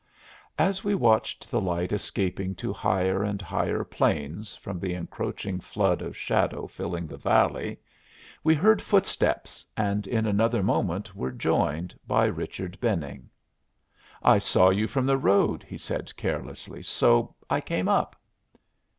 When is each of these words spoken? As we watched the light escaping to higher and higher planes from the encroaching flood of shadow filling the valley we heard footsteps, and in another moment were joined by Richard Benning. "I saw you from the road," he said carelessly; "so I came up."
As 0.57 0.83
we 0.83 0.95
watched 0.95 1.51
the 1.51 1.61
light 1.61 1.91
escaping 1.91 2.55
to 2.55 2.73
higher 2.73 3.21
and 3.21 3.39
higher 3.39 3.83
planes 3.83 4.55
from 4.55 4.79
the 4.79 4.95
encroaching 4.95 5.59
flood 5.59 6.01
of 6.01 6.17
shadow 6.17 6.65
filling 6.65 7.05
the 7.05 7.17
valley 7.19 7.77
we 8.43 8.55
heard 8.55 8.81
footsteps, 8.81 9.63
and 9.77 10.07
in 10.07 10.25
another 10.25 10.63
moment 10.63 11.13
were 11.15 11.31
joined 11.31 11.93
by 12.07 12.25
Richard 12.25 12.79
Benning. 12.79 13.29
"I 14.23 14.39
saw 14.39 14.71
you 14.71 14.87
from 14.87 15.05
the 15.05 15.19
road," 15.19 15.61
he 15.67 15.77
said 15.77 16.15
carelessly; 16.17 16.81
"so 16.81 17.35
I 17.47 17.61
came 17.61 17.87
up." 17.87 18.15